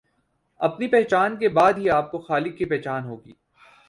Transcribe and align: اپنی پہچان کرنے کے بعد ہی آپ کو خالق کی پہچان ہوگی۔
اپنی 0.59 0.87
پہچان 0.87 1.29
کرنے 1.29 1.39
کے 1.39 1.49
بعد 1.49 1.73
ہی 1.77 1.89
آپ 1.89 2.11
کو 2.11 2.17
خالق 2.17 2.57
کی 2.57 2.65
پہچان 2.65 3.03
ہوگی۔ 3.03 3.31